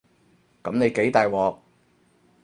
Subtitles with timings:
[0.63, 1.59] 噉你幾大鑊